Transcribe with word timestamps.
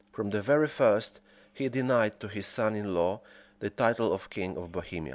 From 0.11 0.31
the 0.31 0.41
very 0.41 0.67
first, 0.67 1.19
he 1.53 1.69
denied 1.69 2.19
to 2.21 2.27
his 2.27 2.47
son 2.47 2.73
in 2.75 2.95
law 2.95 3.21
the 3.59 3.69
title 3.69 4.11
of 4.11 4.31
king 4.31 4.57
of 4.57 4.71
Bohemia. 4.71 5.09